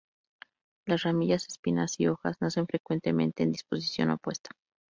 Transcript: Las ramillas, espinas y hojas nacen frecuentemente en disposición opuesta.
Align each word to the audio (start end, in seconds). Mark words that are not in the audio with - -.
Las 0.87 1.03
ramillas, 1.03 1.47
espinas 1.47 1.99
y 1.99 2.07
hojas 2.07 2.35
nacen 2.41 2.65
frecuentemente 2.65 3.43
en 3.43 3.51
disposición 3.51 4.09
opuesta. 4.09 4.49